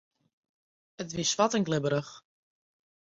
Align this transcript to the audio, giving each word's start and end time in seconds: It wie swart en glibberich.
It 1.03 1.09
wie 1.17 1.27
swart 1.31 1.55
en 1.57 1.67
glibberich. 1.67 2.11